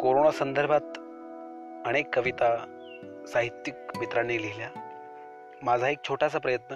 [0.00, 0.80] Corona संदर्भात
[1.88, 2.64] अनेक कविता
[3.26, 4.68] साहित्यिक मित्रांनी लिहिल्या.
[5.62, 6.74] माझा एक छोटासा प्रयत्न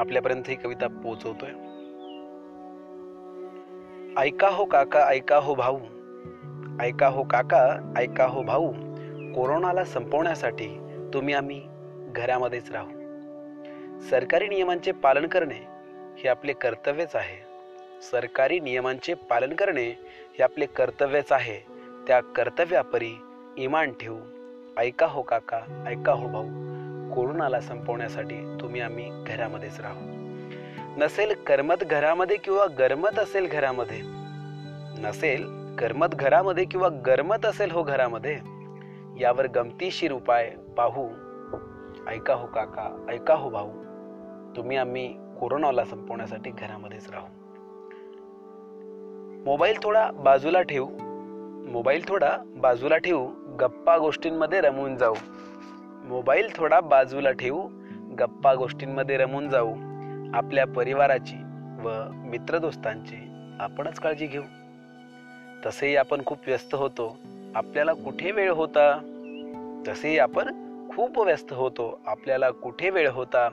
[0.00, 1.48] आपल्यापर्यंत ही कविता पोहोचवतोय.
[4.18, 5.78] ऐका हो काका ऐका हो भाऊ.
[6.80, 8.72] ऐका हो काका ऐका हो भाऊ.
[9.34, 11.62] कोरोनाला संपवण्यासाठी तुम्ही आम्ही
[12.14, 12.90] घरामध्येच राहू.
[14.00, 15.66] सरकारी नियमांचे पालन करणे
[16.18, 17.42] हे आपले कर्तव्यच आहे.
[18.02, 19.88] सरकारी नियमांचे पालन करणे
[20.38, 21.73] हे आपले कर्तव्यच आहे.
[22.06, 23.12] त्या कर्तव्यापरी
[23.56, 24.18] इमान ठेवू.
[24.76, 26.46] ऐका हो काका ऐका हो भाऊ.
[27.14, 30.00] कोरोनाला संपवण्यासाठी तुम्ही आम्ही घरामध्येच राहू.
[30.96, 34.00] नसेल करमत घरामध्ये किंवा गरमत असेल घरामध्ये.
[35.02, 38.38] नसेल करमत घरामध्ये किंवा गरमत असेल हो घरामध्ये.
[39.20, 41.08] यावर गमतीशीर उपाय पाहू.
[42.08, 43.70] ऐका हो काका ऐका हो भाऊ.
[44.56, 47.26] तुम्ही आम्ही कोरोनाला संपवण्यासाठी घरामध्येच राहू.
[49.44, 51.03] मोबाईल थोडा बाजूला ठेवू.
[51.68, 53.26] मोबाईल थोडा बाजूला ठेवू
[53.60, 55.14] गप्पा गोष्टींमध्ये रमून जाऊ.
[56.04, 57.68] मोबाईल थोडा बाजूला ठेवू
[58.18, 59.74] गप्पा गोष्टींमध्ये रमून जाऊ.
[60.34, 61.36] आपल्या परिवाराची
[61.80, 63.16] व मित्रदोस्तांची
[63.60, 64.42] आपणच काळजी घेऊ.
[65.66, 67.18] तसेही आपण खूप व्यस्त होतो.
[67.54, 68.98] आपल्याला कुठे वेळ होता?
[69.88, 70.50] तसेही आपण
[70.96, 72.00] खूप व्यस्त होतो.
[72.06, 73.48] आपल्याला कुठे वेळ होता?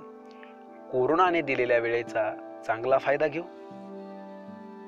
[0.91, 2.33] कोरोनाने दिलेल्या वेळेचा
[2.67, 3.43] चांगला फायदा घेऊ.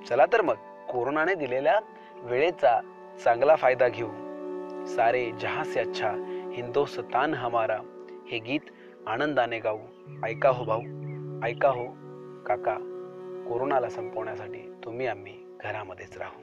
[0.09, 0.53] चला तर मग
[0.91, 1.79] कोरोनाने दिलेल्या
[2.21, 2.79] वेळेचा
[3.19, 4.09] चांगला फायदा घेऊ.
[4.85, 6.11] सारे जहा से अच्छा
[6.53, 7.79] हिंदोस्तान हमारा
[8.27, 8.61] हे गीत
[9.07, 9.79] आनंदाने गाऊ.
[10.25, 10.81] ऐका हो भाऊ
[11.43, 11.85] ऐका हो
[12.47, 12.75] काका.
[13.47, 16.41] कोरोनाला संपवण्यासाठी तुम्ही आम्ही घरामध्येच राहू.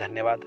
[0.00, 0.40] धन्यवाद.